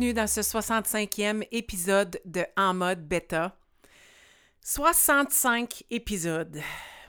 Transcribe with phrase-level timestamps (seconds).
[0.00, 3.54] Bienvenue dans ce 65e épisode de En mode bêta.
[4.62, 6.58] 65 épisodes.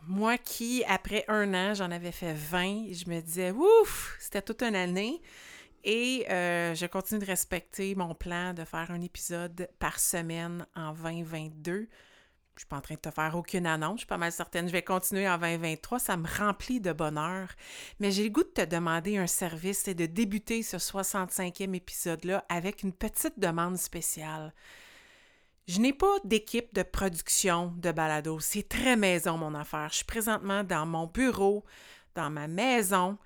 [0.05, 4.61] Moi qui, après un an, j'en avais fait 20, je me disais, ouf, c'était toute
[4.61, 5.21] une année.
[5.85, 10.91] Et euh, je continue de respecter mon plan de faire un épisode par semaine en
[10.91, 11.87] 2022.
[12.55, 14.67] Je suis pas en train de te faire aucune annonce, je suis pas mal certaine.
[14.67, 15.99] Je vais continuer en 2023.
[15.99, 17.47] Ça me remplit de bonheur.
[17.99, 22.45] Mais j'ai le goût de te demander un service et de débuter ce 65e épisode-là
[22.49, 24.53] avec une petite demande spéciale.
[25.67, 28.39] Je n'ai pas d'équipe de production de balado.
[28.39, 29.89] C'est très maison, mon affaire.
[29.89, 31.63] Je suis présentement dans mon bureau,
[32.15, 33.17] dans ma maison,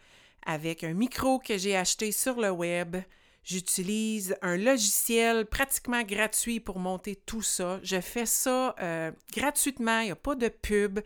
[0.45, 2.97] avec un micro que j'ai acheté sur le web.
[3.45, 7.79] J'utilise un logiciel pratiquement gratuit pour monter tout ça.
[7.83, 10.99] Je fais ça euh, gratuitement, il n'y a pas de pub.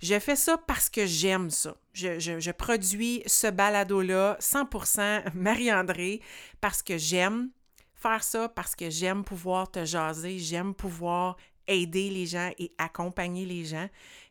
[0.00, 1.76] Je fais ça parce que j'aime ça.
[1.92, 6.22] Je, produis ce balado-là 100% Marie-André
[6.62, 7.50] parce que j'aime
[7.94, 13.44] faire ça, parce que j'aime pouvoir te jaser, j'aime pouvoir aider les gens et accompagner
[13.44, 13.88] les gens.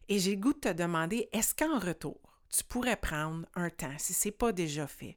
[0.09, 4.13] Et j'ai goût de te demander, est-ce qu'en retour, tu pourrais prendre un temps, si
[4.13, 5.15] ce n'est pas déjà fait,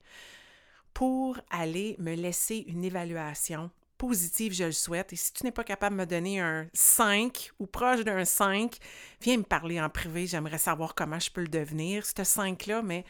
[0.95, 5.13] pour aller me laisser une évaluation positive, je le souhaite.
[5.13, 8.77] Et si tu n'es pas capable de me donner un 5 ou proche d'un 5,
[9.21, 10.27] viens me parler en privé.
[10.27, 12.83] J'aimerais savoir comment je peux le devenir, ce 5-là.
[12.83, 13.05] Mais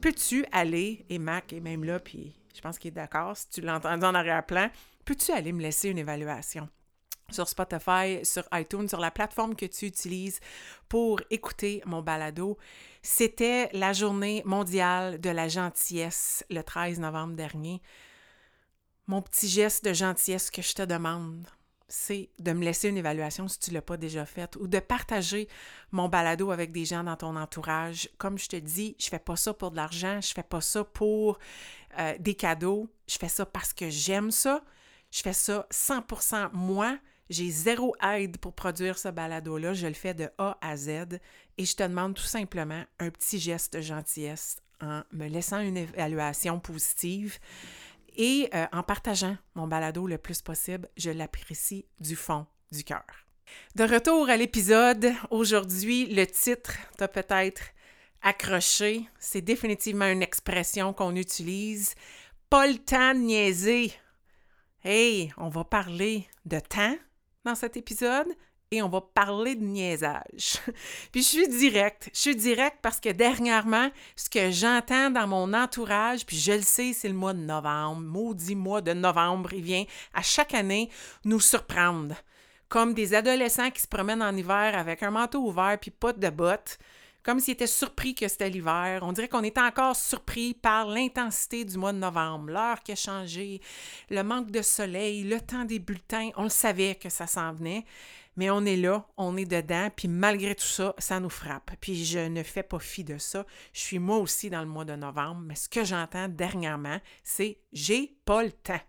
[0.00, 3.60] peux-tu aller, et Mac est même là, puis je pense qu'il est d'accord, si tu
[3.62, 4.68] l'entends en arrière-plan,
[5.04, 6.68] peux-tu aller me laisser une évaluation?
[7.32, 10.40] sur Spotify, sur iTunes, sur la plateforme que tu utilises
[10.88, 12.58] pour écouter mon balado?
[13.02, 17.82] C'était la journée mondiale de la gentillesse le 13 novembre dernier.
[19.08, 21.48] Mon petit geste de gentillesse que je te demande,
[21.88, 24.78] c'est de me laisser une évaluation si tu ne l'as pas déjà faite ou de
[24.78, 25.48] partager
[25.90, 28.08] mon balado avec des gens dans ton entourage.
[28.18, 30.42] Comme je te dis, je ne fais pas ça pour de l'argent, je ne fais
[30.44, 31.40] pas ça pour
[31.98, 34.62] euh, des cadeaux, je fais ça parce que j'aime ça.
[35.10, 36.96] Je fais ça 100% moi.
[37.30, 39.72] J'ai zéro aide pour produire ce balado-là.
[39.72, 41.18] Je le fais de A à Z
[41.58, 45.76] et je te demande tout simplement un petit geste de gentillesse en me laissant une
[45.76, 47.38] évaluation positive
[48.16, 50.88] et euh, en partageant mon balado le plus possible.
[50.96, 53.04] Je l'apprécie du fond du cœur.
[53.74, 57.62] De retour à l'épisode, aujourd'hui, le titre t'a peut-être
[58.22, 59.06] accroché.
[59.18, 61.94] C'est définitivement une expression qu'on utilise.
[62.50, 63.92] Pas le temps de niaiser.
[64.84, 66.96] Hey, on va parler de temps
[67.44, 68.28] dans cet épisode
[68.72, 70.58] et on va parler de niaisage.
[71.12, 72.08] puis je suis directe.
[72.14, 76.62] Je suis directe parce que dernièrement, ce que j'entends dans mon entourage, puis je le
[76.62, 80.90] sais, c'est le mois de novembre, maudit mois de novembre, il vient à chaque année
[81.24, 82.16] nous surprendre.
[82.68, 86.30] Comme des adolescents qui se promènent en hiver avec un manteau ouvert puis pas de
[86.30, 86.78] bottes
[87.22, 89.00] comme s'ils étaient surpris que c'était l'hiver.
[89.02, 92.96] On dirait qu'on était encore surpris par l'intensité du mois de novembre, l'heure qui a
[92.96, 93.60] changé,
[94.10, 96.30] le manque de soleil, le temps des bulletins.
[96.36, 97.84] On le savait que ça s'en venait,
[98.36, 101.70] mais on est là, on est dedans, puis malgré tout ça, ça nous frappe.
[101.80, 103.46] Puis je ne fais pas fi de ça.
[103.72, 107.58] Je suis moi aussi dans le mois de novembre, mais ce que j'entends dernièrement, c'est
[107.72, 108.80] j'ai pas le temps.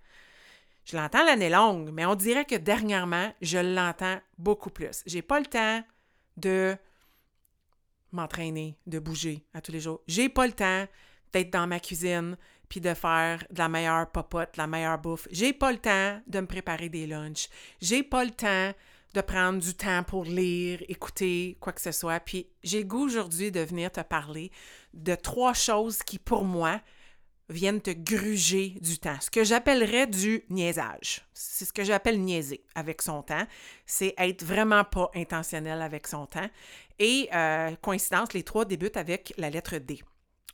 [0.85, 5.01] Je l'entends l'année longue, mais on dirait que dernièrement, je l'entends beaucoup plus.
[5.05, 5.81] J'ai pas le temps
[6.35, 6.75] de
[8.13, 10.01] m'entraîner, de bouger à tous les jours.
[10.07, 10.85] J'ai pas le temps
[11.33, 12.37] d'être dans ma cuisine
[12.69, 15.27] puis de faire de la meilleure popote, de la meilleure bouffe.
[15.31, 17.47] J'ai pas le temps de me préparer des lunchs.
[17.81, 18.71] J'ai pas le temps
[19.13, 22.19] de prendre du temps pour lire, écouter, quoi que ce soit.
[22.19, 24.51] Puis j'ai le goût aujourd'hui de venir te parler
[24.93, 26.81] de trois choses qui, pour moi,
[27.49, 29.19] viennent te gruger du temps.
[29.21, 31.21] Ce que j'appellerais du niaisage.
[31.33, 33.45] C'est ce que j'appelle niaiser avec son temps.
[33.85, 36.49] C'est être vraiment pas intentionnel avec son temps.
[36.99, 40.01] Et euh, coïncidence, les trois débutent avec la lettre D.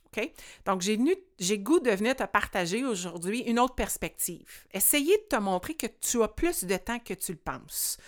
[0.06, 0.32] OK?
[0.64, 4.66] Donc, j'ai goût de venir te partager aujourd'hui une autre perspective.
[4.72, 7.98] Essayer de te montrer que tu as plus de temps que tu le penses.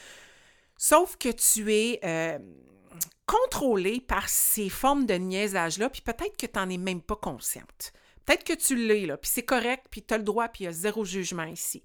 [0.77, 2.39] Sauf que tu es euh,
[3.27, 7.93] contrôlé par ces formes de niaisage-là, puis peut-être que tu n'en es même pas consciente.
[8.25, 10.67] Peut-être que tu l'es, là, puis c'est correct, puis tu as le droit, puis il
[10.67, 11.83] y a zéro jugement ici.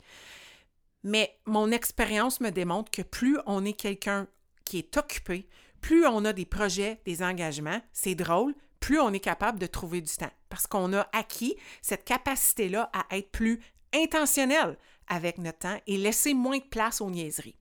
[1.03, 4.27] Mais mon expérience me démontre que plus on est quelqu'un
[4.65, 5.47] qui est occupé,
[5.87, 10.01] plus on a des projets, des engagements, c'est drôle, plus on est capable de trouver
[10.01, 13.61] du temps parce qu'on a acquis cette capacité-là à être plus
[13.93, 17.55] intentionnel avec notre temps et laisser moins de place aux niaiseries.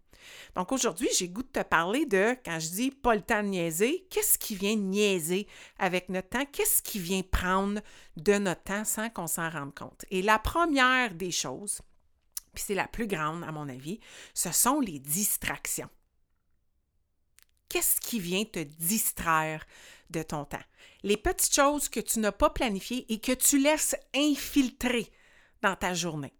[0.56, 3.48] Donc aujourd'hui, j'ai goût de te parler de, quand je dis pas le temps de
[3.48, 5.46] niaiser, qu'est-ce qui vient niaiser
[5.78, 6.46] avec notre temps?
[6.50, 7.80] Qu'est-ce qui vient prendre
[8.16, 10.04] de notre temps sans qu'on s'en rende compte?
[10.10, 11.80] Et la première des choses,
[12.52, 14.00] puis c'est la plus grande à mon avis,
[14.34, 15.88] ce sont les distractions.
[17.68, 19.66] Qu'est-ce qui vient te distraire
[20.10, 20.58] de ton temps?
[21.02, 25.10] Les petites choses que tu n'as pas planifiées et que tu laisses infiltrer
[25.62, 26.32] dans ta journée.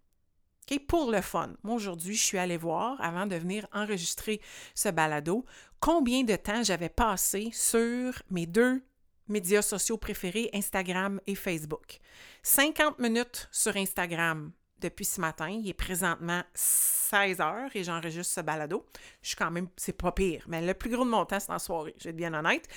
[0.87, 4.41] Pour le fun, moi aujourd'hui, je suis allée voir, avant de venir enregistrer
[4.75, 5.45] ce balado,
[5.79, 8.81] combien de temps j'avais passé sur mes deux
[9.27, 11.99] médias sociaux préférés, Instagram et Facebook.
[12.43, 15.49] 50 minutes sur Instagram depuis ce matin.
[15.49, 18.85] Il est présentement 16 heures et j'enregistre ce balado.
[19.21, 21.51] Je suis quand même, c'est pas pire, mais le plus gros de mon temps, c'est
[21.51, 22.67] en soirée, je vais être bien honnête.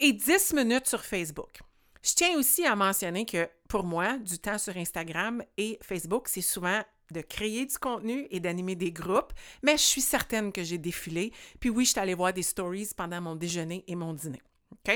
[0.00, 1.60] Et 10 minutes sur Facebook.
[2.02, 6.40] Je tiens aussi à mentionner que pour moi, du temps sur Instagram et Facebook, c'est
[6.40, 9.32] souvent de créer du contenu et d'animer des groupes,
[9.62, 11.32] mais je suis certaine que j'ai défilé.
[11.60, 14.42] Puis oui, je suis allée voir des stories pendant mon déjeuner et mon dîner.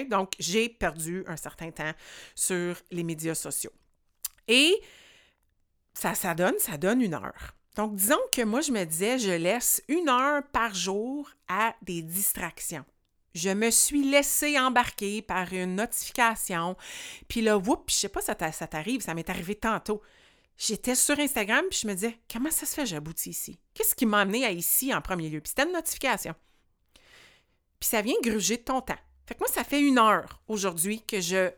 [0.08, 1.92] Donc, j'ai perdu un certain temps
[2.34, 3.72] sur les médias sociaux.
[4.46, 4.80] Et
[6.00, 7.54] ça, ça donne, ça donne une heure.
[7.76, 12.02] Donc, disons que moi, je me disais, je laisse une heure par jour à des
[12.02, 12.84] distractions.
[13.34, 16.76] Je me suis laissée embarquer par une notification.
[17.28, 20.02] Puis là, whoop, je sais pas, ça t'arrive, ça m'est arrivé tantôt
[20.60, 23.58] j'étais sur Instagram, puis je me disais, comment ça se fait, j'aboutis ici?
[23.74, 25.40] Qu'est-ce qui m'a amené à ici en premier lieu?
[25.40, 26.34] Puis c'était une notification.
[27.80, 28.98] Puis ça vient gruger de ton temps.
[29.26, 31.50] Fait que moi, ça fait une heure aujourd'hui que je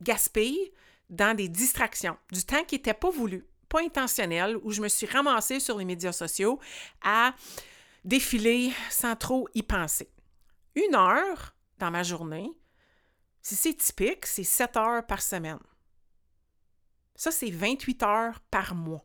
[0.00, 0.72] gaspille
[1.10, 3.44] dans des distractions, du temps qui n'était pas voulu,
[3.74, 6.60] pas intentionnel, où je me suis ramassée sur les médias sociaux
[7.02, 7.34] à
[8.04, 10.08] défiler sans trop y penser.
[10.76, 12.52] Une heure dans ma journée,
[13.42, 15.58] si c'est typique, c'est sept heures par semaine.
[17.16, 19.04] Ça, c'est 28 heures par mois.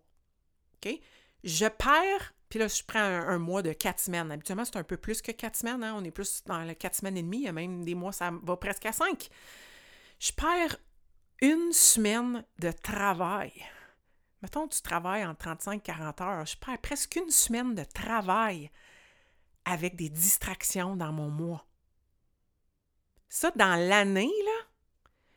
[1.43, 4.31] Je perds, puis là, je prends un, mois de 4 semaines.
[4.31, 5.83] Habituellement, c'est un peu plus que 4 semaines.
[5.83, 5.95] Hein?
[5.97, 7.39] On est plus dans les 4 semaines et demie.
[7.39, 9.29] Il y a même des mois, ça va presque à 5.
[10.19, 10.77] Je perds
[11.41, 13.51] une semaine de travail.
[14.41, 16.45] Mettons, tu travailles en 35-40 heures.
[16.45, 18.71] Je perds presque une semaine de travail
[19.65, 21.65] avec des distractions dans mon mois.
[23.27, 24.65] Ça, dans l'année, là,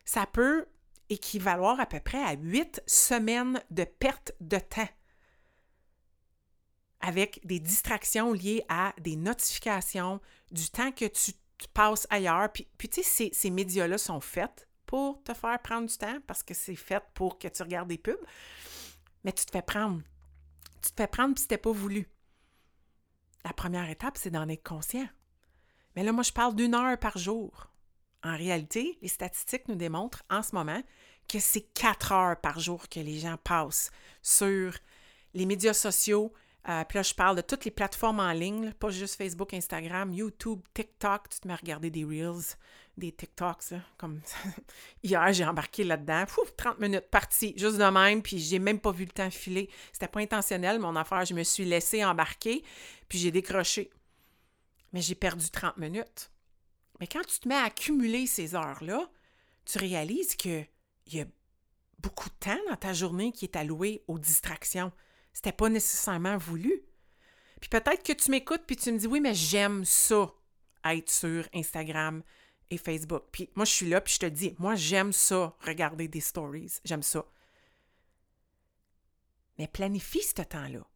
[0.05, 0.67] ça peut
[1.09, 4.89] équivaloir à peu près à huit semaines de perte de temps
[7.03, 10.21] avec des distractions liées à des notifications,
[10.51, 11.33] du temps que tu,
[11.75, 12.51] passes ailleurs.
[12.53, 16.19] Puis, puis tu sais, ces, ces médias-là sont faits pour te faire prendre du temps
[16.27, 18.19] parce que c'est fait pour que tu regardes des pubs.
[19.25, 20.03] Mais tu te fais prendre.
[20.83, 22.09] Tu te fais prendre puis c'était pas voulu.
[23.45, 25.09] La première étape, c'est d'en être conscient.
[25.97, 27.69] Mais là, moi, je parle d'une heure par jour.
[28.25, 30.83] En réalité, les statistiques nous démontrent en ce moment
[31.29, 33.91] que c'est quatre heures par jour que les gens passent
[34.23, 34.77] sur
[35.35, 36.33] les médias sociaux.
[36.69, 40.13] Euh, puis là, je parle de toutes les plateformes en ligne, pas juste Facebook, Instagram,
[40.13, 41.29] YouTube, TikTok.
[41.29, 42.57] Tu te mets à regarder des Reels,
[42.97, 44.21] des TikToks, comme
[45.03, 46.25] hier, j'ai embarqué là-dedans.
[46.57, 49.69] 30 minutes parti, juste de même, puis j'ai même pas vu le temps filer.
[49.93, 51.25] C'était pas intentionnel, mon affaire.
[51.25, 52.63] Je me suis laissé embarquer,
[53.09, 53.91] puis j'ai décroché.
[54.93, 56.31] Mais j'ai perdu 30 minutes.
[57.01, 59.11] Mais quand tu te mets à accumuler ces heures-là,
[59.65, 60.69] tu réalises qu'il
[61.09, 61.25] y a
[61.99, 64.93] beaucoup de temps dans ta journée qui est alloué aux distractions.
[65.33, 66.83] C'était pas nécessairement voulu.
[67.61, 70.33] Puis peut-être que tu m'écoutes puis tu me dis oui, mais j'aime ça
[70.85, 72.23] être sur Instagram
[72.71, 73.25] et Facebook.
[73.33, 76.73] Puis moi je suis là puis je te dis moi j'aime ça regarder des stories,
[76.85, 77.25] j'aime ça.
[79.59, 80.87] Mais planifie ce temps-là.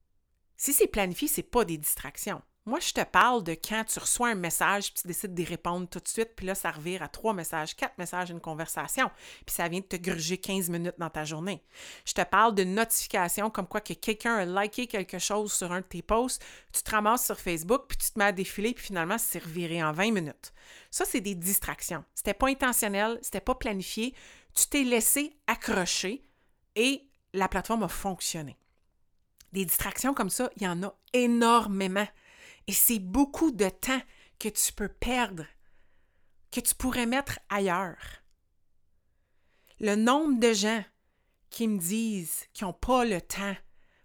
[0.57, 2.43] Si c'est planifié, c'est pas des distractions.
[2.67, 5.89] Moi, je te parle de quand tu reçois un message, puis tu décides d'y répondre
[5.89, 9.09] tout de suite, puis là, ça revire à trois messages, quatre messages, une conversation,
[9.47, 11.63] puis ça vient de te gruger 15 minutes dans ta journée.
[12.05, 15.81] Je te parle de notification comme quoi que quelqu'un a liké quelque chose sur un
[15.81, 18.87] de tes posts, tu te ramasses sur Facebook, puis tu te mets à défiler, puis
[18.87, 20.53] finalement, c'est reviré en 20 minutes.
[20.91, 22.05] Ça, c'est des distractions.
[22.17, 24.13] C'était pas intentionnel, c'était pas planifié,
[24.55, 26.21] tu t'es laissé accrocher
[26.75, 28.57] et la plateforme a fonctionné.
[29.53, 32.09] Des distractions comme ça, il y en a énormément.
[32.67, 34.01] Et c'est beaucoup de temps
[34.39, 35.45] que tu peux perdre,
[36.51, 38.23] que tu pourrais mettre ailleurs.
[39.79, 40.85] Le nombre de gens
[41.51, 43.57] qui me disent qu'ils n'ont pas le temps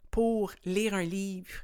[0.10, 1.64] pour lire un livre,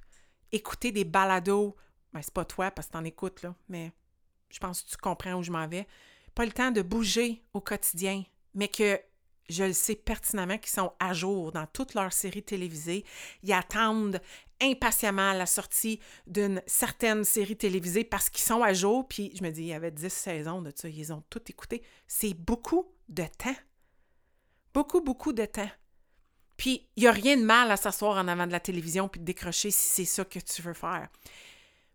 [0.52, 1.76] écouter des balados,
[2.14, 3.92] ben c'est pas toi parce que tu en écoutes, là, mais
[4.50, 5.88] je pense que tu comprends où je m'en vais.
[6.34, 8.24] Pas le temps de bouger au quotidien,
[8.54, 9.00] mais que
[9.50, 13.06] je le sais pertinemment qu'ils sont à jour dans toutes leurs séries télévisées.
[13.44, 14.22] Ils attendent
[14.62, 19.08] impatiemment la sortie d'une certaine série télévisée parce qu'ils sont à jour.
[19.08, 21.84] Puis je me dis, il y avait 10 saisons de ça, ils ont tout écouté.
[22.08, 23.56] C'est beaucoup de temps.
[24.74, 25.70] Beaucoup, beaucoup de temps.
[26.58, 29.22] Puis il n'y a rien de mal à s'asseoir en avant de la télévision puis
[29.22, 31.08] de décrocher si c'est ça que tu veux faire.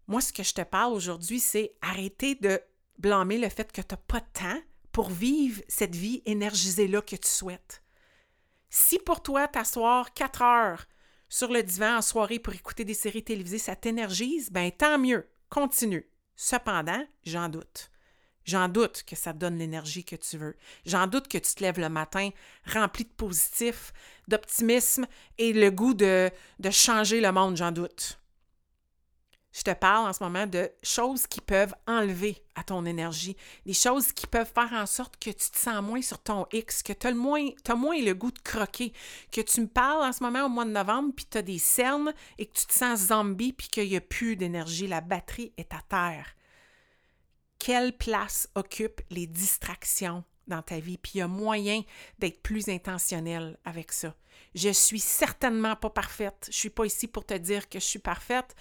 [0.06, 2.60] Moi, ce que je te parle aujourd'hui, c'est arrêter de
[2.98, 4.60] blâmer le fait que tu n'as pas de temps
[4.92, 7.82] pour vivre cette vie énergisée-là que tu souhaites.
[8.70, 10.86] Si pour toi, t'asseoir quatre heures
[11.28, 15.28] sur le divan en soirée pour écouter des séries télévisées, ça t'énergise, ben tant mieux,
[15.48, 16.08] continue.
[16.36, 17.90] Cependant, j'en doute.
[18.44, 20.56] J'en doute que ça te donne l'énergie que tu veux.
[20.84, 22.30] J'en doute que tu te lèves le matin
[22.66, 23.92] rempli de positif,
[24.26, 25.06] d'optimisme
[25.38, 28.21] et le goût de, de changer le monde, j'en doute.
[29.52, 33.74] Je te parle en ce moment de choses qui peuvent enlever à ton énergie, des
[33.74, 36.94] choses qui peuvent faire en sorte que tu te sens moins sur ton X, que
[36.94, 38.94] tu as, moins, le goût de croquer,
[39.30, 41.58] que tu me parles en ce moment au mois de novembre, puis tu as des
[41.58, 45.52] cernes et que tu te sens zombie, puis qu'il n'y a plus d'énergie, la batterie
[45.58, 46.34] est à terre.
[47.58, 50.96] Quelle place occupent les distractions dans ta vie?
[50.96, 51.82] Puis il y a moyen
[52.18, 54.16] d'être plus intentionnel avec ça.
[54.54, 56.48] Je suis certainement pas parfaite.
[56.50, 58.56] Je suis pas ici pour te dire que je suis parfaite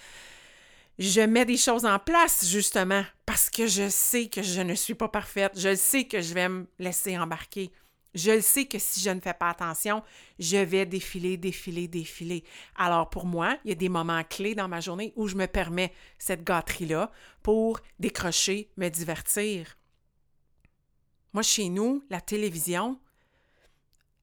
[0.98, 4.94] je mets des choses en place justement parce que je sais que je ne suis
[4.94, 7.70] pas parfaite, je sais que je vais me laisser embarquer.
[8.14, 10.02] Je sais que si je ne fais pas attention,
[10.38, 12.44] je vais défiler, défiler, défiler.
[12.76, 15.46] Alors pour moi, il y a des moments clés dans ma journée où je me
[15.46, 17.10] permets cette gâterie-là
[17.42, 19.78] pour décrocher, me divertir.
[21.32, 22.98] Moi, chez nous, la télévision,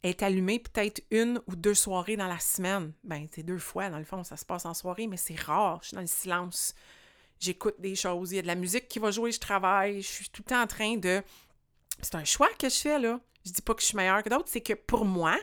[0.04, 2.94] est allumée peut-être une ou deux soirées dans la semaine.
[3.04, 5.80] Ben, c'est deux fois, dans le fond, ça se passe en soirée, mais c'est rare.
[5.82, 6.74] Je suis dans le silence.
[7.40, 8.32] J'écoute des choses.
[8.32, 10.02] Il y a de la musique qui va jouer, je travaille.
[10.02, 11.22] Je suis tout le temps en train de.
[12.02, 13.20] C'est un choix que je fais, là.
[13.46, 15.38] Je dis pas que je suis meilleure que d'autres, c'est que pour moi,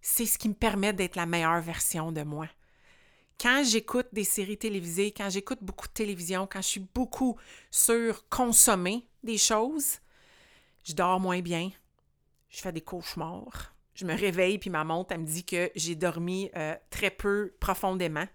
[0.00, 2.48] c'est ce qui me permet d'être la meilleure version de moi.
[3.40, 7.38] Quand j'écoute des séries télévisées, quand j'écoute beaucoup de télévision, quand je suis beaucoup
[7.70, 9.98] sur consommer des choses,
[10.84, 11.70] je dors moins bien,
[12.50, 13.74] je fais des cauchemars.
[13.94, 17.54] Je me réveille, puis ma montre, elle me dit que j'ai dormi euh, très peu
[17.60, 18.26] profondément.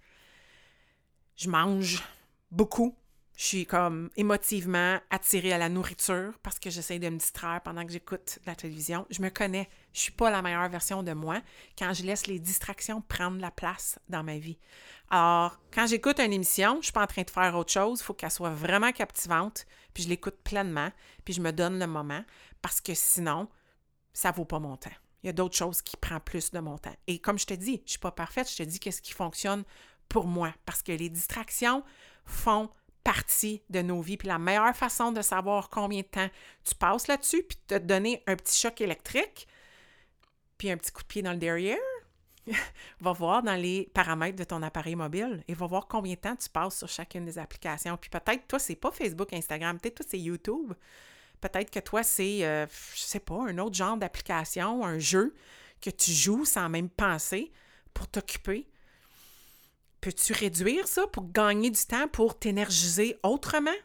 [1.35, 2.03] Je mange
[2.51, 2.95] beaucoup.
[3.35, 7.85] Je suis comme émotivement attirée à la nourriture parce que j'essaie de me distraire pendant
[7.85, 9.05] que j'écoute la télévision.
[9.09, 9.69] Je me connais.
[9.91, 11.41] Je suis pas la meilleure version de moi
[11.77, 14.57] quand je laisse les distractions prendre la place dans ma vie.
[15.09, 17.99] Alors, quand j'écoute une émission, je suis pas en train de faire autre chose.
[17.99, 20.91] Il faut qu'elle soit vraiment captivante, puis je l'écoute pleinement,
[21.25, 22.23] puis je me donne le moment
[22.61, 23.49] parce que sinon,
[24.15, 24.89] ça vaut pas mon temps.
[25.21, 26.95] Il y a d'autres choses qui prennent plus de mon temps.
[27.05, 29.63] Et comme je te dis, je suis pas parfaite, je te dis qu'est-ce qui fonctionne
[30.07, 31.83] pour moi parce que les distractions
[32.25, 32.69] font
[33.03, 34.17] partie de nos vies.
[34.17, 36.29] Puis la meilleure façon de savoir combien de temps
[36.63, 39.47] tu passes là-dessus, puis de te donner un petit choc électrique,
[40.57, 41.77] puis un petit coup de pied dans le derrière,
[43.01, 46.35] va voir dans les paramètres de ton appareil mobile et va voir combien de temps
[46.35, 47.97] tu passes sur chacune des applications.
[47.97, 50.73] Puis peut-être, toi, c'est pas Facebook, Instagram, peut-être toi, c'est YouTube.
[51.45, 55.35] Peut-être que toi, c'est, euh, je sais pas, un autre genre d'application, un jeu
[55.79, 57.51] que tu joues sans même penser
[57.93, 58.67] pour t'occuper.
[60.01, 63.77] Peux-tu réduire ça pour gagner du temps, pour t'énergiser autrement?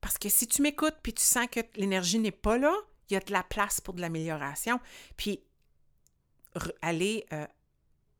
[0.00, 2.74] Parce que si tu m'écoutes puis tu sens que l'énergie n'est pas là,
[3.08, 4.80] il y a de la place pour de l'amélioration.
[5.16, 5.44] Puis
[6.82, 7.46] aller euh,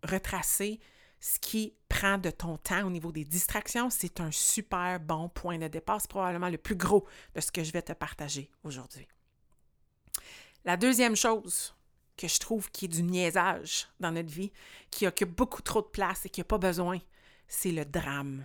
[0.05, 0.79] retracer
[1.25, 5.57] ce qui prend de ton temps au niveau des distractions, c'est un super bon point
[5.57, 5.99] de départ.
[5.99, 9.09] C'est probablement le plus gros de ce que je vais te partager aujourd'hui.
[10.67, 11.75] La deuxième chose
[12.19, 14.53] que je trouve qui est du niaisage dans notre vie,
[14.91, 16.99] qui occupe beaucoup trop de place et qui n'a pas besoin,
[17.49, 18.45] c'est le drame.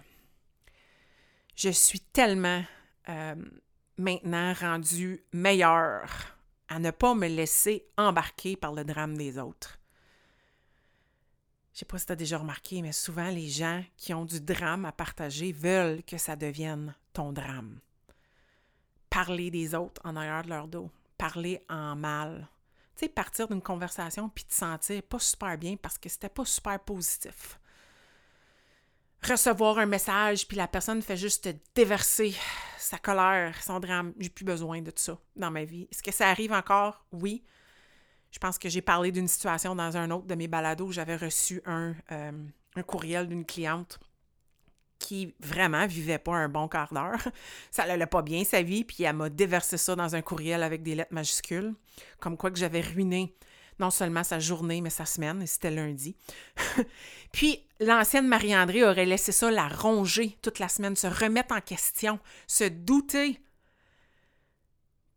[1.58, 2.64] Je suis tellement
[3.10, 3.36] euh,
[3.98, 6.38] maintenant rendue meilleure
[6.70, 9.79] à ne pas me laisser embarquer par le drame des autres.
[11.80, 14.42] Je sais pas si tu as déjà remarqué, mais souvent les gens qui ont du
[14.42, 17.80] drame à partager veulent que ça devienne ton drame.
[19.10, 22.50] Parler des autres en arrière de leur dos, parler en mal.
[22.98, 26.44] Tu sais, partir d'une conversation puis te sentir pas super bien parce que c'était pas
[26.44, 27.62] super positif.
[29.24, 32.36] Recevoir un message puis la personne fait juste te déverser
[32.78, 34.14] sa colère, son drame.
[34.20, 35.88] J'ai plus besoin de tout ça dans ma vie.
[35.90, 37.06] Est-ce que ça arrive encore?
[37.14, 37.42] Oui.
[38.32, 41.16] Je pense que j'ai parlé d'une situation dans un autre de mes balados où j'avais
[41.16, 42.32] reçu un, euh,
[42.86, 44.00] courriel d'une cliente
[45.00, 47.28] qui vraiment vivait pas un bon quart d'heure.
[47.72, 50.84] Ça n'allait pas bien sa vie, puis elle m'a déversé ça dans un courriel avec
[50.84, 51.74] des lettres majuscules,
[52.20, 53.34] comme quoi que j'avais ruiné
[53.80, 56.16] non seulement sa journée, mais sa semaine, et c'était lundi.
[57.32, 62.20] puis l'ancienne Marie-André aurait laissé ça la ronger toute la semaine, se remettre en question,
[62.46, 63.40] se douter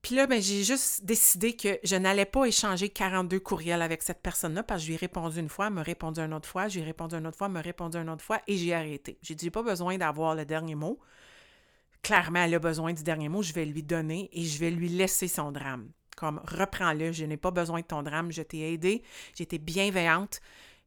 [0.03, 4.21] Puis là, ben, j'ai juste décidé que je n'allais pas échanger 42 courriels avec cette
[4.21, 6.67] personne-là parce que je lui ai répondu une fois, elle m'a répondu une autre fois,
[6.67, 9.19] je lui ai répondu une autre fois, m'a répondu une autre fois et j'ai arrêté.
[9.23, 10.99] J'ai dit, pas besoin d'avoir le dernier mot.
[12.03, 14.89] Clairement, elle a besoin du dernier mot, je vais lui donner et je vais lui
[14.89, 15.89] laisser son drame.
[16.17, 19.05] Comme, reprends-le, je n'ai pas besoin de ton drame, je t'ai aidé,
[19.39, 20.41] été bienveillante,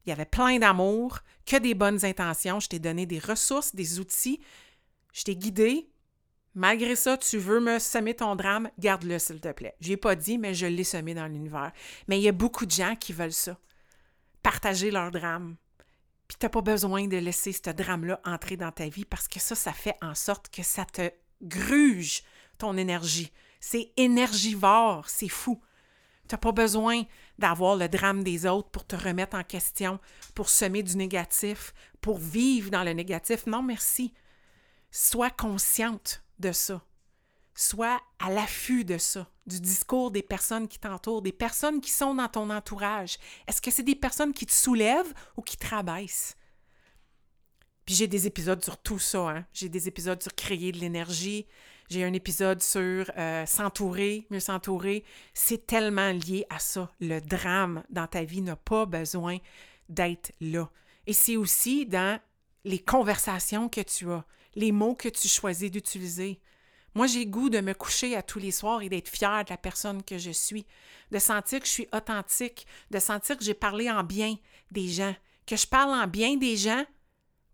[0.04, 3.98] il y avait plein d'amour, que des bonnes intentions, je t'ai donné des ressources, des
[3.98, 4.40] outils,
[5.14, 5.88] je t'ai guidé,
[6.56, 9.76] Malgré ça, tu veux me semer ton drame, garde-le, s'il te plaît.
[9.78, 11.70] Je n'ai pas dit, mais je l'ai semé dans l'univers.
[12.08, 13.58] Mais il y a beaucoup de gens qui veulent ça.
[14.42, 15.56] Partager leur drame.
[16.26, 19.38] Puis tu n'as pas besoin de laisser ce drame-là entrer dans ta vie parce que
[19.38, 21.10] ça, ça fait en sorte que ça te
[21.42, 22.22] gruge
[22.56, 23.30] ton énergie.
[23.60, 25.60] C'est énergivore, c'est fou.
[26.26, 27.02] Tu n'as pas besoin
[27.38, 30.00] d'avoir le drame des autres pour te remettre en question,
[30.34, 33.44] pour semer du négatif, pour vivre dans le négatif.
[33.46, 34.14] Non, merci.
[34.90, 36.82] Sois consciente de ça.
[37.54, 42.14] Sois à l'affût de ça, du discours des personnes qui t'entourent, des personnes qui sont
[42.14, 43.16] dans ton entourage.
[43.46, 46.36] Est-ce que c'est des personnes qui te soulèvent ou qui te rabaissent?
[47.86, 49.30] Puis j'ai des épisodes sur tout ça.
[49.30, 49.46] Hein.
[49.52, 51.46] J'ai des épisodes sur créer de l'énergie.
[51.88, 55.04] J'ai un épisode sur euh, s'entourer, mieux s'entourer.
[55.34, 56.90] C'est tellement lié à ça.
[57.00, 59.38] Le drame dans ta vie n'a pas besoin
[59.88, 60.68] d'être là.
[61.06, 62.20] Et c'est aussi dans
[62.64, 64.24] les conversations que tu as
[64.56, 66.40] les mots que tu choisis d'utiliser.
[66.94, 69.58] Moi, j'ai goût de me coucher à tous les soirs et d'être fière de la
[69.58, 70.66] personne que je suis,
[71.12, 74.34] de sentir que je suis authentique, de sentir que j'ai parlé en bien
[74.70, 75.14] des gens,
[75.46, 76.84] que je parle en bien des gens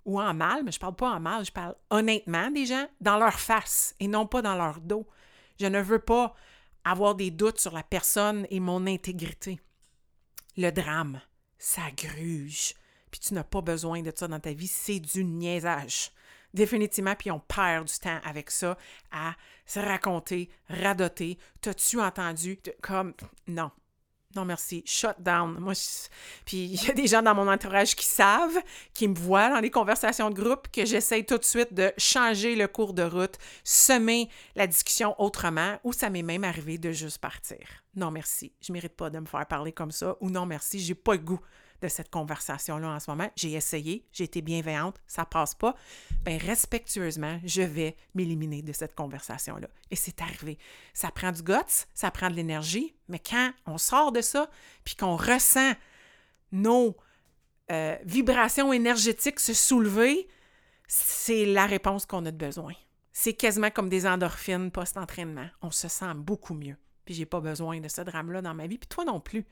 [0.04, 3.18] ou en mal, mais je parle pas en mal, je parle honnêtement des gens dans
[3.18, 5.06] leur face et non pas dans leur dos.
[5.60, 6.34] Je ne veux pas
[6.84, 9.60] avoir des doutes sur la personne et mon intégrité.
[10.56, 11.20] Le drame,
[11.58, 12.74] ça gruge.
[13.10, 16.12] Puis tu n'as pas besoin de ça dans ta vie, c'est du niaisage
[16.54, 18.76] définitivement, puis on perd du temps avec ça
[19.10, 19.34] à
[19.66, 21.38] se raconter, radoter.
[21.60, 22.58] T'as-tu entendu?
[22.80, 23.14] Comme,
[23.46, 23.70] non.
[24.34, 24.82] Non, merci.
[24.86, 25.58] Shut down.
[25.58, 25.74] Moi,
[26.46, 28.58] Puis il y a des gens dans mon entourage qui savent,
[28.94, 32.56] qui me voient dans les conversations de groupe, que j'essaye tout de suite de changer
[32.56, 37.18] le cours de route, semer la discussion autrement, ou ça m'est même arrivé de juste
[37.18, 37.58] partir.
[37.94, 38.52] Non, merci.
[38.62, 40.78] Je mérite pas de me faire parler comme ça, ou non, merci.
[40.78, 41.40] J'ai pas le goût
[41.82, 43.28] de cette conversation-là en ce moment.
[43.36, 45.74] J'ai essayé, j'ai été bienveillante, ça passe pas.
[46.24, 49.68] Bien, respectueusement, je vais m'éliminer de cette conversation-là.
[49.90, 50.58] Et c'est arrivé.
[50.94, 54.48] Ça prend du guts, ça prend de l'énergie, mais quand on sort de ça,
[54.84, 55.72] puis qu'on ressent
[56.52, 56.96] nos
[57.70, 60.28] euh, vibrations énergétiques se soulever,
[60.86, 62.74] c'est la réponse qu'on a de besoin.
[63.12, 65.48] C'est quasiment comme des endorphines post-entraînement.
[65.60, 66.76] On se sent beaucoup mieux.
[67.04, 69.44] Puis j'ai pas besoin de ce drame-là dans ma vie, puis toi non plus.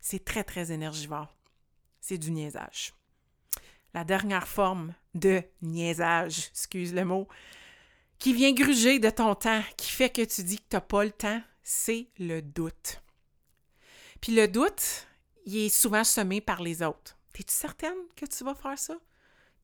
[0.00, 1.37] C'est très, très énergivore
[2.00, 2.94] c'est du niaisage.
[3.94, 7.28] La dernière forme de niaisage, excuse le mot,
[8.18, 11.04] qui vient gruger de ton temps, qui fait que tu dis que tu n'as pas
[11.04, 13.02] le temps, c'est le doute.
[14.20, 15.06] Puis le doute,
[15.46, 17.16] il est souvent semé par les autres.
[17.38, 18.96] Es-tu certaine que tu vas faire ça?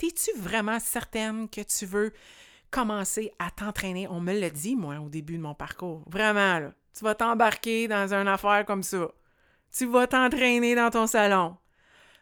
[0.00, 2.12] Es-tu vraiment certaine que tu veux
[2.70, 4.06] commencer à t'entraîner?
[4.06, 6.04] On me l'a dit, moi, au début de mon parcours.
[6.06, 6.72] Vraiment, là.
[6.96, 9.08] Tu vas t'embarquer dans une affaire comme ça.
[9.76, 11.56] Tu vas t'entraîner dans ton salon.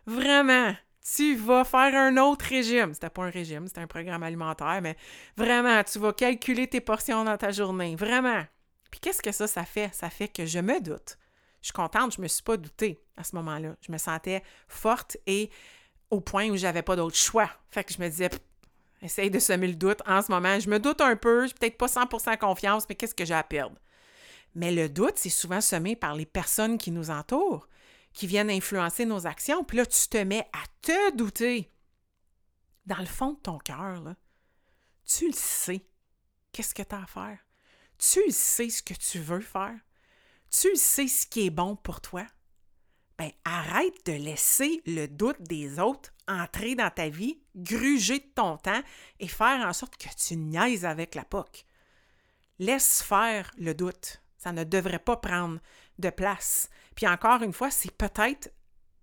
[0.06, 0.74] Vraiment,
[1.14, 2.94] tu vas faire un autre régime.
[2.94, 4.96] C'était pas un régime, c'était un programme alimentaire, mais
[5.36, 7.96] vraiment, tu vas calculer tes portions dans ta journée.
[7.96, 8.44] Vraiment.
[8.90, 9.92] Puis qu'est-ce que ça, ça fait?
[9.94, 11.18] Ça fait que je me doute.
[11.60, 13.76] Je suis contente, je me suis pas doutée à ce moment-là.
[13.80, 15.50] Je me sentais forte et
[16.10, 17.48] au point où j'avais pas d'autre choix.
[17.70, 18.30] Fait que je me disais,
[19.00, 20.58] essaye de semer le doute en ce moment.
[20.60, 23.42] Je me doute un peu, j'ai peut-être pas 100% confiance, mais qu'est-ce que j'ai à
[23.42, 23.76] perdre?
[24.54, 27.66] Mais le doute, c'est souvent semé par les personnes qui nous entourent
[28.12, 29.64] qui viennent influencer nos actions.
[29.64, 31.70] Puis là, tu te mets à te douter.
[32.86, 34.14] Dans le fond de ton cœur,
[35.04, 35.86] tu le sais.
[36.52, 37.38] Qu'est-ce que tu as à faire?
[37.98, 39.78] Tu sais ce que tu veux faire.
[40.50, 42.26] Tu sais ce qui est bon pour toi.
[43.18, 48.56] Ben, arrête de laisser le doute des autres entrer dans ta vie, gruger de ton
[48.56, 48.82] temps
[49.20, 51.64] et faire en sorte que tu niaises avec la POC.
[52.58, 54.22] Laisse faire le doute.
[54.38, 55.60] Ça ne devrait pas prendre
[56.02, 56.68] de place.
[56.94, 58.52] Puis encore une fois, c'est peut-être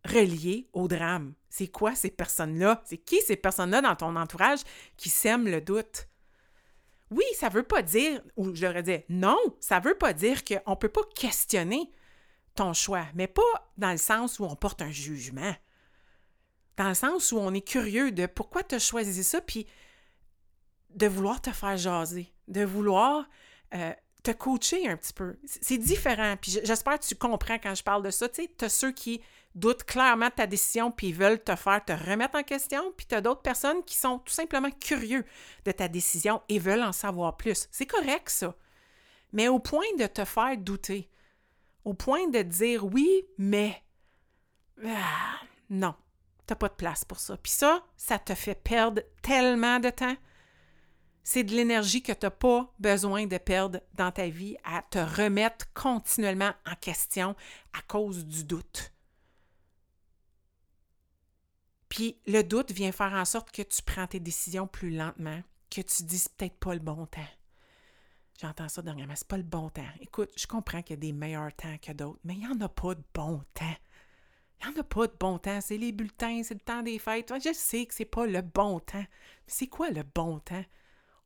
[0.06, 1.34] relié au drame.
[1.50, 2.82] C'est quoi ces personnes-là?
[2.86, 4.60] C'est qui ces personnes-là dans ton entourage
[4.98, 6.08] qui sèment le doute?
[7.12, 10.76] Oui, ça veut pas dire, ou je devrais dire non, ça veut pas dire qu'on
[10.76, 11.92] peut pas questionner
[12.54, 15.56] ton choix, mais pas dans le sens où on porte un jugement.
[16.78, 19.66] Dans le sens où on est curieux de pourquoi tu as choisi ça, puis
[20.92, 23.28] de vouloir te faire jaser, de vouloir
[23.74, 25.38] euh, te coacher un petit peu.
[25.46, 26.36] C'est différent.
[26.40, 28.28] Puis j'espère que tu comprends quand je parle de ça.
[28.30, 29.22] Tu as ceux qui
[29.56, 32.92] doutent clairement de ta décision puis veulent te faire te remettre en question.
[32.98, 35.26] Puis tu as d'autres personnes qui sont tout simplement curieux
[35.66, 37.68] de ta décision et veulent en savoir plus.
[37.72, 38.56] C'est correct, ça.
[39.32, 41.10] mais au point de te faire douter,
[41.86, 43.82] au point de dire oui, mais
[44.86, 45.96] ah, non,
[46.46, 47.38] t'as pas de place pour ça.
[47.38, 50.16] Puis ça, ça te fait perdre tellement de temps.
[51.32, 54.98] C'est de l'énergie que tu n'as pas besoin de perdre dans ta vie à te
[54.98, 57.36] remettre continuellement en question
[57.74, 58.92] à cause du doute.
[61.88, 65.40] Puis le doute vient faire en sorte que tu prends tes décisions plus lentement,
[65.70, 67.22] que tu dis peut-être pas le bon temps.
[68.42, 69.86] J'entends ça dernièrement, c'est pas le bon temps.
[70.02, 72.60] Écoute, je comprends qu'il y a des meilleurs temps que d'autres, mais il n'y en
[72.60, 73.78] a pas de bon temps.
[74.62, 75.62] Il n'y en a pas de bon temps.
[75.62, 77.32] C'est les bulletins, c'est le temps des fêtes.
[77.46, 79.06] Je sais que c'est pas le bon temps.
[79.46, 80.66] C'est quoi le bon temps?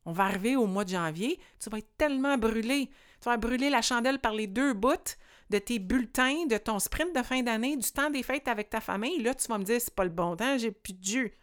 [0.06, 2.90] On va arriver au mois de janvier, tu vas être tellement brûlé.
[3.20, 5.16] Tu vas brûler la chandelle par les deux bouts
[5.50, 8.80] de tes bulletins, de ton sprint de fin d'année, du temps des fêtes avec ta
[8.80, 9.22] famille.
[9.22, 11.38] Là, tu vas me dire, c'est pas le bon temps, j'ai plus de jus.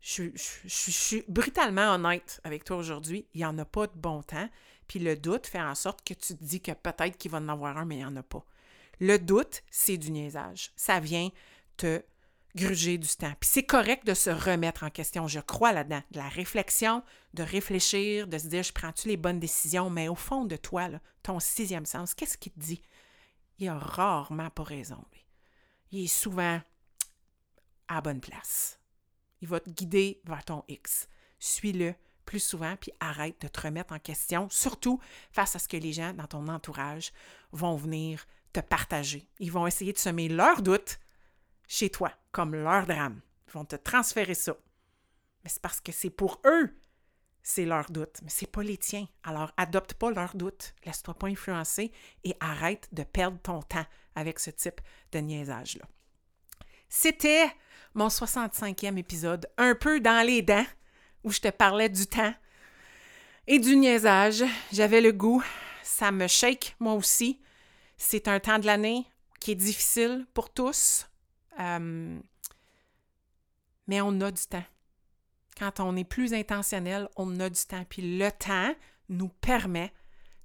[0.00, 3.26] Je, suis brutalement honnête avec toi aujourd'hui.
[3.34, 4.48] Il n'y en a pas de bon temps.
[4.86, 7.48] Puis le doute fait en sorte que tu te dis que peut-être qu'il va en
[7.48, 8.44] avoir un, mais il n'y en a pas.
[9.00, 10.70] Le doute, c'est du niaisage.
[10.76, 11.30] Ça vient
[11.76, 12.02] te
[12.56, 13.32] gruger du temps.
[13.38, 16.02] Puis c'est correct de se remettre en question, je crois là-dedans.
[16.10, 17.02] De la réflexion,
[17.34, 20.88] de réfléchir, de se dire, je prends-tu les bonnes décisions, mais au fond de toi,
[21.22, 22.82] ton sixième sens, qu'est-ce qu'il te dit?
[23.58, 25.26] Il a rarement pas raison, lui.
[25.92, 26.60] Il est souvent
[27.88, 28.80] à bonne place.
[29.40, 31.08] Il va te guider vers ton X.
[31.38, 34.98] Suis-le plus souvent, puis arrête de te remettre en question, surtout
[35.30, 37.12] face à ce que les gens dans ton entourage
[37.52, 39.28] vont venir te partager.
[39.38, 40.98] Ils vont essayer de semer leurs doutes
[41.66, 43.20] chez toi, comme leur drame.
[43.48, 44.56] Ils vont te transférer ça.
[45.42, 46.74] Mais c'est parce que c'est pour eux,
[47.42, 49.06] c'est leur doute, mais c'est pas les tiens.
[49.22, 51.92] Alors adopte pas leurs doutes, laisse-toi pas influencer
[52.24, 54.80] et arrête de perdre ton temps avec ce type
[55.12, 55.84] de niaisage-là.
[56.88, 57.46] C'était
[57.94, 60.66] mon 65e épisode, un peu dans les dents,
[61.24, 62.34] où je te parlais du temps
[63.46, 64.44] et du niaisage.
[64.72, 65.42] J'avais le goût,
[65.82, 67.40] ça me shake moi aussi.
[67.96, 69.06] C'est un temps de l'année
[69.40, 71.06] qui est difficile pour tous.
[71.60, 72.18] Euh,
[73.86, 74.64] mais on a du temps.
[75.58, 77.84] Quand on est plus intentionnel, on a du temps.
[77.88, 78.74] Puis le temps
[79.08, 79.92] nous permet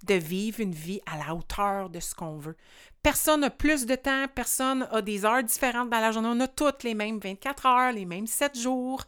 [0.04, 2.56] de vivre une vie à la hauteur de ce qu'on veut.
[3.04, 6.30] Personne n'a plus de temps, personne a des heures différentes dans la journée.
[6.32, 9.04] On a toutes les mêmes 24 heures, les mêmes 7 jours.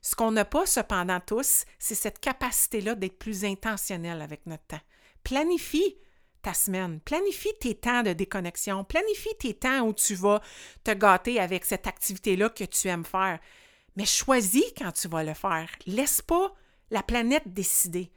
[0.00, 4.80] Ce qu'on n'a pas cependant tous, c'est cette capacité-là d'être plus intentionnel avec notre temps.
[5.24, 5.96] Planifie
[6.42, 7.00] ta semaine.
[7.00, 8.84] Planifie tes temps de déconnexion.
[8.84, 10.40] Planifie tes temps où tu vas
[10.84, 13.38] te gâter avec cette activité-là que tu aimes faire.
[13.96, 15.68] Mais choisis quand tu vas le faire.
[15.86, 16.54] Laisse pas
[16.90, 18.12] la planète décider.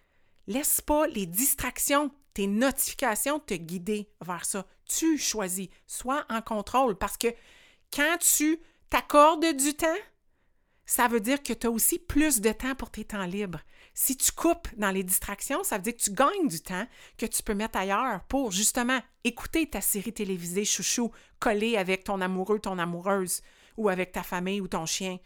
[0.48, 4.66] Laisse pas les distractions, tes notifications te guider vers ça.
[4.86, 5.70] Tu choisis.
[5.88, 7.28] Sois en contrôle parce que
[7.94, 9.88] quand tu t'accordes du temps,
[10.86, 13.62] ça veut dire que tu as aussi plus de temps pour tes temps libres.
[13.94, 17.26] Si tu coupes dans les distractions, ça veut dire que tu gagnes du temps que
[17.26, 22.60] tu peux mettre ailleurs pour justement écouter ta série télévisée chouchou collée avec ton amoureux,
[22.60, 23.42] ton amoureuse
[23.78, 25.18] ou avec ta famille ou ton chien.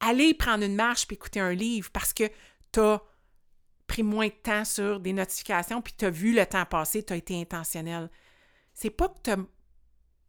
[0.00, 2.24] Aller prendre une marche puis écouter un livre parce que
[2.72, 3.00] tu as
[3.86, 7.12] pris moins de temps sur des notifications puis tu as vu le temps passer, tu
[7.12, 8.10] as été intentionnel.
[8.74, 9.44] C'est pas que tu n'as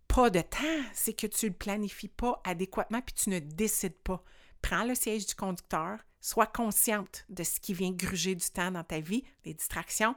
[0.08, 4.24] pas de temps, c'est que tu le planifies pas adéquatement puis tu ne décides pas.
[4.62, 8.84] Prends le siège du conducteur, Sois consciente de ce qui vient gruger du temps dans
[8.84, 10.16] ta vie, les distractions,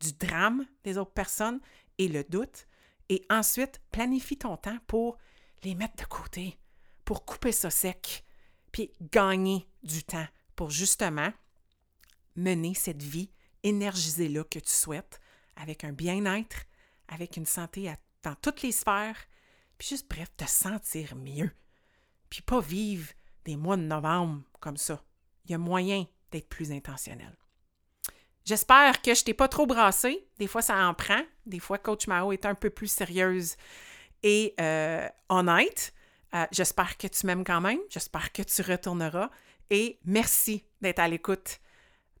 [0.00, 1.60] du drame des autres personnes
[1.98, 2.66] et le doute.
[3.08, 5.16] Et ensuite, planifie ton temps pour
[5.62, 6.58] les mettre de côté,
[7.04, 8.24] pour couper ça sec,
[8.72, 11.32] puis gagner du temps pour justement
[12.34, 13.30] mener cette vie
[13.62, 15.20] énergisée-là que tu souhaites,
[15.56, 16.66] avec un bien-être,
[17.08, 19.16] avec une santé dans toutes les sphères,
[19.78, 21.50] puis juste, bref, te sentir mieux.
[22.30, 23.12] Puis pas vivre
[23.46, 25.02] des mois de novembre comme ça.
[25.44, 27.34] Il y a moyen d'être plus intentionnel.
[28.44, 30.28] J'espère que je t'ai pas trop brassé.
[30.38, 31.22] Des fois, ça en prend.
[31.46, 33.56] Des fois, Coach Mao est un peu plus sérieuse
[34.22, 35.94] et euh, honnête.
[36.34, 37.78] Euh, j'espère que tu m'aimes quand même.
[37.88, 39.30] J'espère que tu retourneras.
[39.70, 41.60] Et merci d'être à l'écoute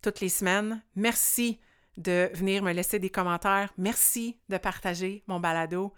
[0.02, 0.82] toutes les semaines.
[0.94, 1.60] Merci
[1.96, 3.72] de venir me laisser des commentaires.
[3.78, 5.92] Merci de partager mon balado.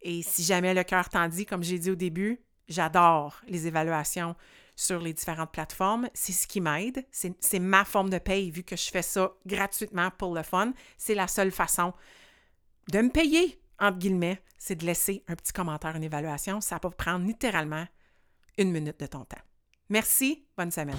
[0.00, 4.34] Et si jamais le cœur t'en dit, comme j'ai dit au début, j'adore les évaluations
[4.74, 6.08] sur les différentes plateformes.
[6.14, 7.06] C'est ce qui m'aide.
[7.10, 10.72] C'est ma forme de paye, vu que je fais ça gratuitement pour le fun.
[10.98, 11.92] C'est la seule façon
[12.90, 16.60] de me payer, entre guillemets, c'est de laisser un petit commentaire, une évaluation.
[16.60, 17.86] Ça peut prendre littéralement
[18.58, 19.42] une minute de ton temps.
[19.88, 20.98] Merci, bonne semaine.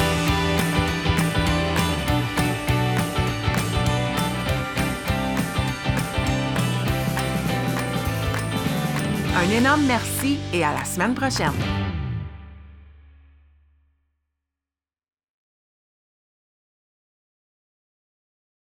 [9.51, 11.51] Un énorme merci et à la semaine prochaine.